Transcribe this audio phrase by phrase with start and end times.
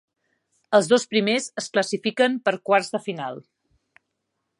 [0.77, 3.39] Els dos primers es classifiquen per quarts de final.